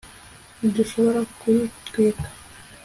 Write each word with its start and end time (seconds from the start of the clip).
ntidushobora 0.57 1.19
kuyitwika 1.39 2.27